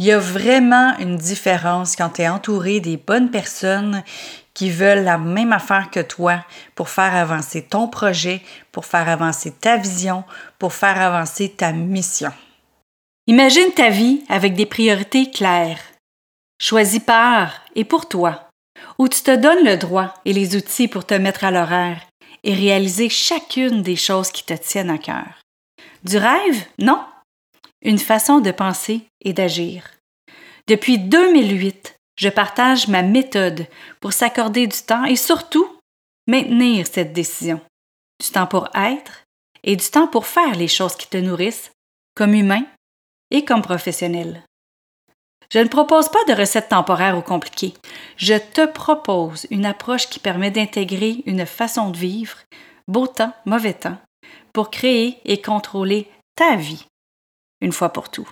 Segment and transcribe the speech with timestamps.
[0.00, 4.02] Il y a vraiment une différence quand tu es entouré des bonnes personnes
[4.54, 6.42] qui veulent la même affaire que toi
[6.74, 8.40] pour faire avancer ton projet,
[8.72, 10.24] pour faire avancer ta vision,
[10.58, 12.32] pour faire avancer ta mission.
[13.26, 15.82] Imagine ta vie avec des priorités claires,
[16.58, 18.48] choisies par et pour toi,
[18.96, 22.00] où tu te donnes le droit et les outils pour te mettre à l'horaire
[22.42, 25.42] et réaliser chacune des choses qui te tiennent à cœur.
[26.04, 26.64] Du rêve?
[26.78, 27.04] Non?
[27.82, 29.90] Une façon de penser et d'agir.
[30.66, 33.66] Depuis 2008, je partage ma méthode
[34.00, 35.66] pour s'accorder du temps et surtout
[36.26, 37.60] maintenir cette décision.
[38.20, 39.22] Du temps pour être
[39.64, 41.72] et du temps pour faire les choses qui te nourrissent,
[42.14, 42.64] comme humain
[43.30, 44.44] et comme professionnel.
[45.52, 47.74] Je ne propose pas de recette temporaire ou compliquée.
[48.16, 52.36] Je te propose une approche qui permet d'intégrer une façon de vivre,
[52.86, 53.98] beau temps, mauvais temps,
[54.52, 56.84] pour créer et contrôler ta vie,
[57.60, 58.28] une fois pour tout.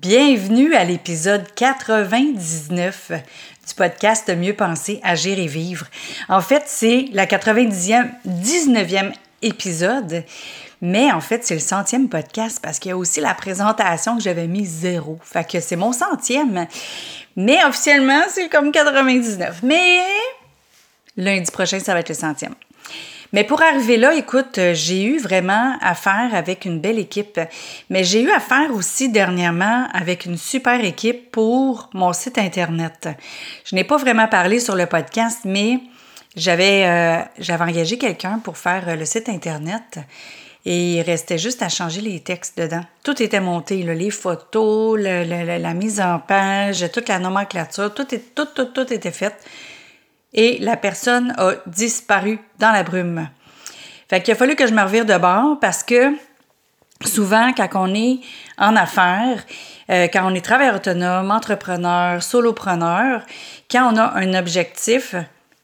[0.00, 5.86] Bienvenue à l'épisode 99 du podcast Mieux penser, agir et vivre.
[6.28, 10.24] En fait, c'est la 90e, 19e épisode,
[10.80, 14.22] mais en fait, c'est le centième podcast parce qu'il y a aussi la présentation que
[14.22, 15.18] j'avais mis zéro.
[15.22, 16.68] Fait que c'est mon centième.
[17.34, 19.64] Mais officiellement, c'est comme 99.
[19.64, 20.00] Mais
[21.16, 22.54] lundi prochain, ça va être le centième.
[23.32, 27.38] Mais pour arriver là, écoute, euh, j'ai eu vraiment affaire avec une belle équipe.
[27.90, 33.08] Mais j'ai eu affaire aussi dernièrement avec une super équipe pour mon site Internet.
[33.64, 35.80] Je n'ai pas vraiment parlé sur le podcast, mais
[36.36, 39.98] j'avais, euh, j'avais engagé quelqu'un pour faire euh, le site Internet.
[40.64, 42.82] Et il restait juste à changer les textes dedans.
[43.02, 48.48] Tout était monté, les photos, la mise en page, toute la nomenclature, tout, est, tout,
[48.54, 49.34] tout, tout était fait
[50.32, 53.28] et la personne a disparu dans la brume.
[54.08, 56.14] Fait qu'il a fallu que je me revire de bord parce que
[57.04, 58.20] souvent, quand on est
[58.56, 59.44] en affaires,
[59.90, 63.22] euh, quand on est travailleur autonome, entrepreneur, solopreneur,
[63.70, 65.14] quand on a un objectif,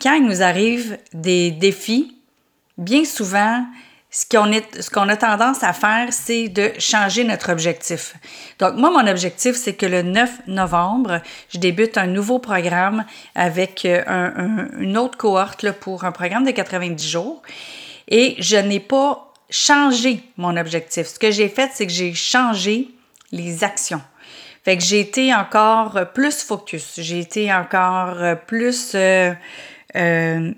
[0.00, 2.16] quand il nous arrive des défis,
[2.76, 3.64] bien souvent,
[4.10, 8.14] ce qu'on, est, ce qu'on a tendance à faire, c'est de changer notre objectif.
[8.58, 11.20] Donc, moi, mon objectif, c'est que le 9 novembre,
[11.50, 13.04] je débute un nouveau programme
[13.34, 17.42] avec euh, un, une autre cohorte là, pour un programme de 90 jours.
[18.08, 21.06] Et je n'ai pas changé mon objectif.
[21.06, 22.88] Ce que j'ai fait, c'est que j'ai changé
[23.30, 24.00] les actions.
[24.64, 29.32] Fait que j'ai été encore plus focus, j'ai été encore plus euh,
[29.96, 30.52] euh,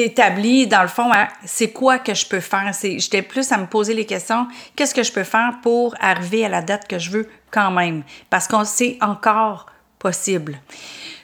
[0.00, 1.10] établi, dans le fond,
[1.44, 2.72] c'est quoi que je peux faire?
[2.82, 6.48] J'étais plus à me poser les questions, qu'est-ce que je peux faire pour arriver à
[6.48, 9.66] la date que je veux quand même, parce qu'on sait encore
[9.98, 10.58] possible.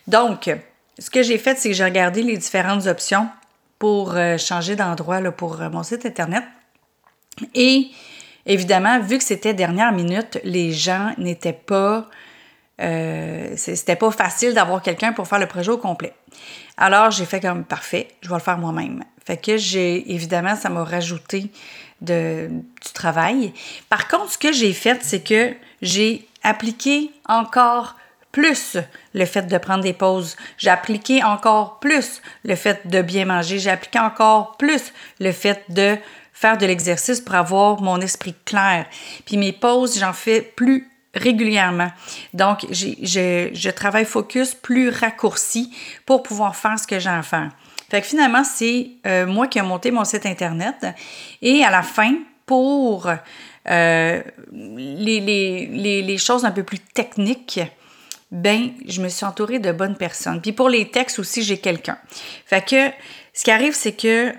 [0.07, 0.51] Donc,
[0.99, 3.29] ce que j'ai fait, c'est que j'ai regardé les différentes options
[3.79, 6.45] pour euh, changer d'endroit pour euh, mon site Internet.
[7.55, 7.89] Et
[8.47, 12.07] évidemment, vu que c'était dernière minute, les gens n'étaient pas...
[12.81, 16.13] Euh, c'était pas facile d'avoir quelqu'un pour faire le projet au complet.
[16.81, 19.03] Alors, j'ai fait comme parfait, je vais le faire moi-même.
[19.27, 21.51] Fait que j'ai, évidemment, ça m'a rajouté
[22.01, 22.49] du
[22.95, 23.53] travail.
[23.89, 27.97] Par contre, ce que j'ai fait, c'est que j'ai appliqué encore
[28.31, 28.77] plus
[29.13, 30.37] le fait de prendre des pauses.
[30.57, 33.59] J'ai appliqué encore plus le fait de bien manger.
[33.59, 35.97] J'ai appliqué encore plus le fait de
[36.33, 38.87] faire de l'exercice pour avoir mon esprit clair.
[39.27, 41.91] Puis mes pauses, j'en fais plus régulièrement.
[42.35, 45.75] Donc, je travaille focus plus raccourci
[46.07, 47.51] pour pouvoir faire ce que j'ai à faire.
[47.91, 50.87] Fait que finalement, c'est euh, moi qui ai monté mon site Internet.
[51.41, 52.15] Et à la fin,
[52.45, 53.11] pour
[53.69, 57.61] euh, les, choses un peu plus techniques,
[58.31, 60.43] ben, je me suis entourée de bonnes personnes.
[60.43, 61.99] Puis pour les textes aussi, j'ai quelqu'un.
[62.45, 62.91] Fait que
[63.33, 64.33] ce qui arrive, c'est que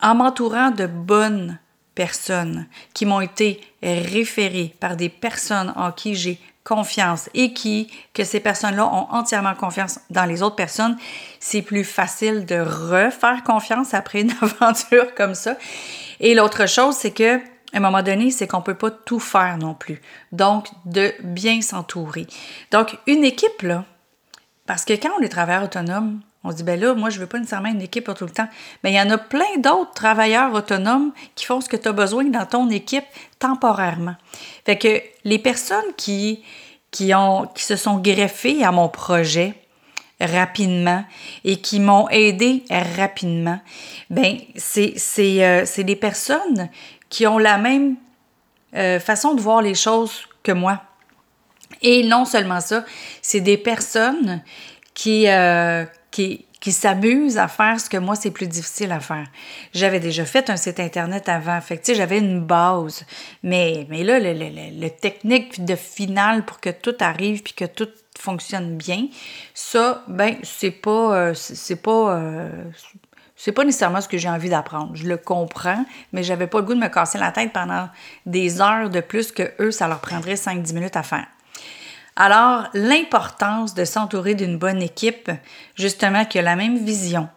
[0.00, 1.58] en m'entourant de bonnes
[1.94, 8.24] personnes qui m'ont été référées par des personnes en qui j'ai confiance et qui, que
[8.24, 10.96] ces personnes-là ont entièrement confiance dans les autres personnes,
[11.38, 15.56] c'est plus facile de refaire confiance après une aventure comme ça.
[16.20, 17.36] Et l'autre chose, c'est que
[17.74, 20.00] à un moment donné, c'est qu'on ne peut pas tout faire non plus.
[20.30, 22.28] Donc, de bien s'entourer.
[22.70, 23.84] Donc, une équipe, là,
[24.64, 27.26] parce que quand on est travailleur autonome, on se dit, ben là, moi, je veux
[27.26, 28.48] pas nécessairement une équipe pour tout le temps.
[28.82, 31.92] Mais il y en a plein d'autres travailleurs autonomes qui font ce que tu as
[31.92, 33.04] besoin dans ton équipe
[33.38, 34.14] temporairement.
[34.66, 36.44] Fait que les personnes qui,
[36.90, 39.54] qui, ont, qui se sont greffées à mon projet
[40.20, 41.04] rapidement
[41.44, 43.58] et qui m'ont aidé rapidement,
[44.10, 46.68] ben c'est euh, des personnes
[47.08, 47.96] qui ont la même
[48.74, 50.82] euh, façon de voir les choses que moi.
[51.82, 52.84] Et non seulement ça,
[53.22, 54.42] c'est des personnes
[54.94, 59.26] qui, euh, qui, qui s'amusent à faire ce que moi, c'est plus difficile à faire.
[59.72, 61.60] J'avais déjà fait un site Internet avant.
[61.60, 63.04] Fait que, j'avais une base.
[63.42, 67.64] Mais, mais là, le, le, le, technique de finale pour que tout arrive puis que
[67.64, 69.08] tout fonctionne bien,
[69.54, 72.48] ça, ben, c'est pas, euh, c'est pas, euh,
[73.34, 74.92] c'est pas nécessairement ce que j'ai envie d'apprendre.
[74.94, 77.88] Je le comprends, mais j'avais pas le goût de me casser la tête pendant
[78.24, 81.26] des heures de plus que eux, ça leur prendrait 5-10 minutes à faire.
[82.16, 85.30] Alors, l'importance de s'entourer d'une bonne équipe,
[85.74, 87.28] justement, qui a la même vision,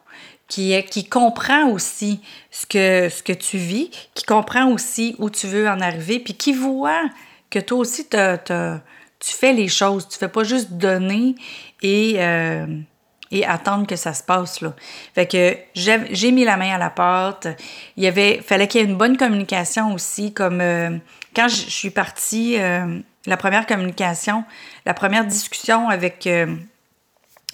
[0.48, 2.22] qui, qui comprend aussi
[2.52, 6.36] ce que, ce que tu vis, qui comprend aussi où tu veux en arriver, puis
[6.36, 7.04] qui voit
[7.50, 10.08] que toi aussi, tu fais les choses.
[10.08, 11.36] Tu fais pas juste donner
[11.82, 12.68] et, euh,
[13.32, 14.62] et attendre que ça se passe.
[14.62, 14.76] Là.
[15.16, 17.48] Fait que j'ai mis la main à la porte.
[17.96, 20.98] Il y avait, fallait qu'il y ait une bonne communication aussi, comme euh,
[21.36, 22.60] quand je suis partie...
[22.60, 24.44] Euh, la première communication,
[24.86, 26.56] la première discussion avec, euh,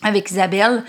[0.03, 0.83] avec Isabelle,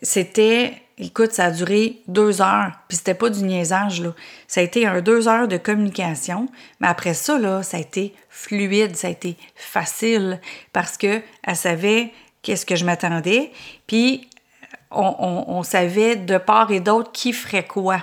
[0.00, 4.14] c'était, écoute, ça a duré deux heures, puis c'était pas du niaisage, là.
[4.46, 6.48] Ça a été deux heures de communication,
[6.80, 10.40] mais après ça, là, ça a été fluide, ça a été facile,
[10.72, 12.12] parce que elle savait
[12.42, 13.50] qu'est-ce que je m'attendais,
[13.86, 14.28] puis
[14.90, 17.98] on savait de part et d'autre qui ferait quoi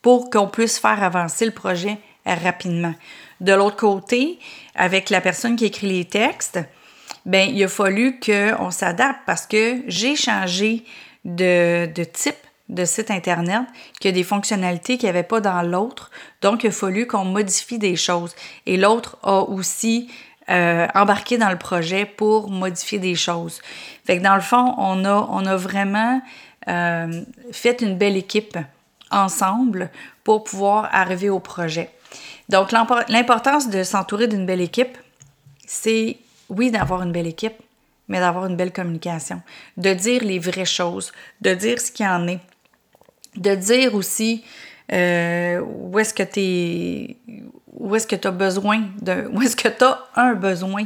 [0.00, 1.98] pour qu'on puisse faire avancer le projet
[2.34, 2.94] rapidement.
[3.40, 4.38] De l'autre côté,
[4.74, 6.58] avec la personne qui écrit les textes,
[7.24, 10.84] ben il a fallu qu'on s'adapte parce que j'ai changé
[11.24, 12.36] de, type
[12.68, 13.62] de site Internet,
[14.00, 16.10] qu'il y a des fonctionnalités qu'il n'y avait pas dans l'autre.
[16.40, 18.34] Donc, il a fallu qu'on modifie des choses.
[18.66, 20.10] Et l'autre a aussi
[20.48, 23.60] euh, embarqué dans le projet pour modifier des choses.
[24.04, 26.20] Fait que dans le fond, on a, vraiment
[26.68, 27.22] euh,
[27.52, 28.58] fait une belle équipe
[29.10, 29.90] ensemble
[30.24, 31.90] pour pouvoir arriver au projet.
[32.48, 32.72] Donc,
[33.08, 34.96] l'importance de s'entourer d'une belle équipe,
[35.66, 36.16] c'est,
[36.48, 37.56] oui, d'avoir une belle équipe,
[38.08, 39.42] mais d'avoir une belle communication,
[39.76, 42.40] de dire les vraies choses, de dire ce qu'il en est,
[43.36, 44.44] de dire aussi
[44.92, 47.16] euh, où est-ce que tu
[47.72, 50.84] où est-ce que tu as besoin de où est-ce que tu as un besoin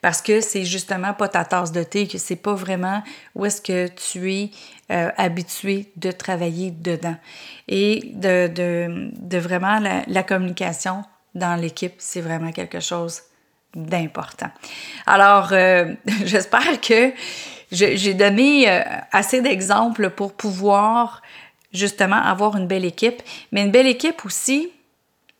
[0.00, 3.02] parce que c'est justement pas ta tasse de thé que c'est pas vraiment
[3.34, 4.50] où est-ce que tu es
[4.90, 7.16] euh, habitué de travailler dedans.
[7.68, 11.04] Et de, de, de vraiment la, communication
[11.34, 13.22] dans l'équipe c'est vraiment quelque chose
[13.74, 14.50] d'important.
[15.06, 15.94] Alors euh,
[16.24, 17.12] j'espère que
[17.72, 18.82] j'ai donné euh,
[19.12, 21.22] assez d'exemples pour pouvoir
[21.72, 23.22] justement avoir une belle équipe.
[23.52, 24.70] Mais une belle équipe aussi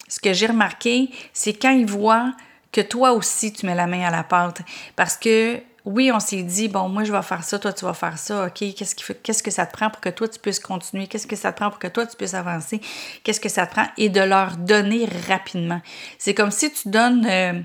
[0.09, 2.33] ce que j'ai remarqué, c'est quand ils voient
[2.77, 4.61] que toi aussi, tu mets la main à la pâte.
[4.97, 7.95] Parce que, oui, on s'est dit, bon, moi, je vais faire ça, toi, tu vas
[7.95, 11.07] faire ça, OK, qu'est-ce, qu'est-ce que ça te prend pour que toi, tu puisses continuer?
[11.07, 12.81] Qu'est-ce que ça te prend pour que toi, tu puisses avancer?
[13.25, 13.87] Qu'est-ce que ça te prend?
[13.97, 15.81] Et de leur donner rapidement.
[16.19, 17.27] C'est comme si tu donnes...
[17.29, 17.61] Euh,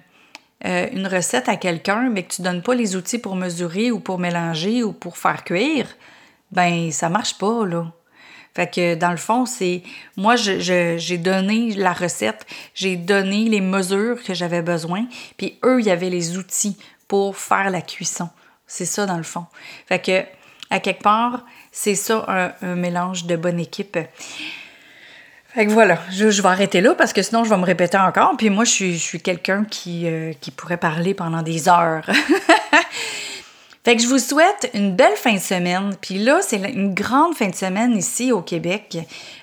[0.63, 3.99] euh, une recette à quelqu'un, mais que tu donnes pas les outils pour mesurer ou
[3.99, 5.87] pour mélanger ou pour faire cuire,
[6.51, 7.91] ben ça marche pas, là.
[8.53, 9.81] Fait que dans le fond, c'est
[10.17, 15.05] moi, j'ai donné la recette, j'ai donné les mesures que j'avais besoin,
[15.37, 16.77] puis eux, il y avait les outils
[17.07, 18.29] pour faire la cuisson.
[18.67, 19.45] C'est ça dans le fond.
[19.87, 20.23] Fait que
[20.69, 23.97] à quelque part, c'est ça un, mélange de bonne équipe.
[25.53, 28.35] Fait que voilà, je, vais arrêter là parce que sinon je vais me répéter encore.
[28.37, 32.05] Puis moi, je suis, quelqu'un euh, qui pourrait parler pendant des heures.
[33.83, 35.95] Fait que je vous souhaite une belle fin de semaine.
[35.99, 38.99] Puis là, c'est une grande fin de semaine ici au Québec,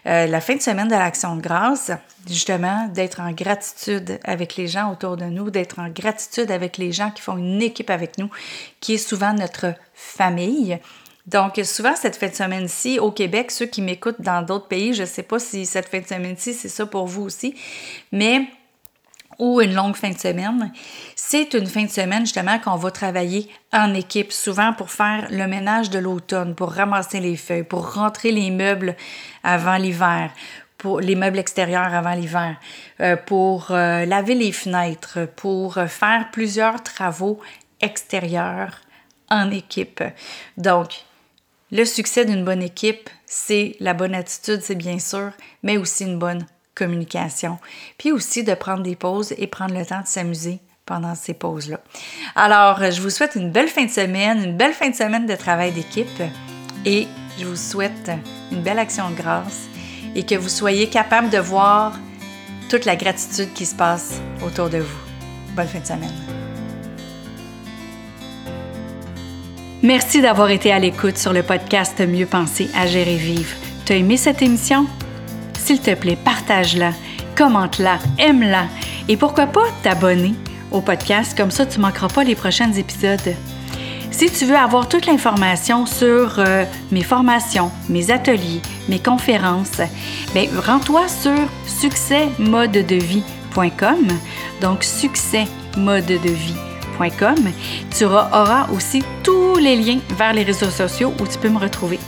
[0.06, 1.90] euh, la fin de semaine de l'Action de grâce,
[2.28, 6.92] justement, d'être en gratitude avec les gens autour de nous, d'être en gratitude avec les
[6.92, 8.30] gens qui font une équipe avec nous,
[8.78, 10.78] qui est souvent notre famille.
[11.26, 15.02] Donc, souvent, cette fin de semaine-ci, au Québec, ceux qui m'écoutent dans d'autres pays, je
[15.02, 17.56] ne sais pas si cette fin de semaine-ci, c'est ça pour vous aussi,
[18.12, 18.46] mais
[19.38, 20.72] ou une longue fin de semaine,
[21.14, 25.46] c'est une fin de semaine justement qu'on va travailler en équipe, souvent pour faire le
[25.46, 28.96] ménage de l'automne, pour ramasser les feuilles, pour rentrer les meubles
[29.44, 30.30] avant l'hiver,
[30.76, 32.56] pour les meubles extérieurs avant l'hiver,
[33.00, 37.40] euh, pour euh, laver les fenêtres, pour faire plusieurs travaux
[37.80, 38.80] extérieurs
[39.30, 40.02] en équipe.
[40.56, 41.04] Donc,
[41.70, 46.18] le succès d'une bonne équipe, c'est la bonne attitude, c'est bien sûr, mais aussi une
[46.18, 46.46] bonne
[46.78, 47.58] communication.
[47.98, 51.80] Puis aussi de prendre des pauses et prendre le temps de s'amuser pendant ces pauses-là.
[52.34, 55.34] Alors, je vous souhaite une belle fin de semaine, une belle fin de semaine de
[55.34, 56.22] travail d'équipe
[56.86, 57.06] et
[57.38, 58.10] je vous souhaite
[58.50, 59.68] une belle action de grâce
[60.14, 61.98] et que vous soyez capable de voir
[62.70, 64.98] toute la gratitude qui se passe autour de vous.
[65.54, 66.12] Bonne fin de semaine.
[69.82, 73.54] Merci d'avoir été à l'écoute sur le podcast Mieux penser à gérer vivre.
[73.86, 74.86] Tu as aimé cette émission?
[75.68, 76.92] S'il te plaît, partage-la,
[77.36, 78.64] commente-la, aime-la
[79.06, 80.32] et pourquoi pas t'abonner
[80.70, 83.34] au podcast, comme ça tu ne manqueras pas les prochains épisodes.
[84.10, 89.82] Si tu veux avoir toute l'information sur euh, mes formations, mes ateliers, mes conférences,
[90.32, 94.08] ben, rends-toi sur succèsmodedevie.com.
[94.62, 97.36] Donc, succèsmodedevie.com.
[97.94, 101.98] Tu auras aussi tous les liens vers les réseaux sociaux où tu peux me retrouver.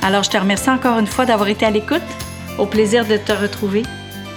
[0.00, 2.00] Alors, je te remercie encore une fois d'avoir été à l'écoute.
[2.58, 3.84] Au plaisir de te retrouver.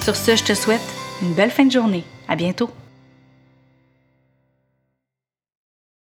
[0.01, 0.81] Sur ce, je te souhaite
[1.23, 2.03] une belle fin de journée.
[2.27, 2.69] À bientôt.